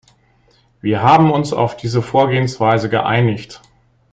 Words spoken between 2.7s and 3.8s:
geeinigt.